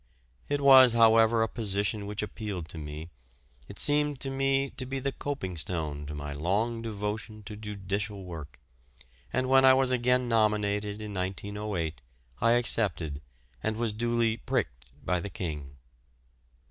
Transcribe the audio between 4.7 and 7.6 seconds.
to be the coping stone to my long devotion to